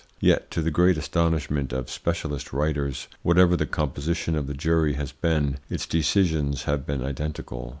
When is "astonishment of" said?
0.97-1.87